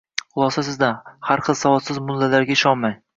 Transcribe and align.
Xulosa 0.35 0.61
sizdan, 0.69 0.97
har 1.27 1.43
xil 1.49 1.57
savodsiz 1.59 2.01
mullalarga 2.09 2.57
ishonmang. 2.57 2.97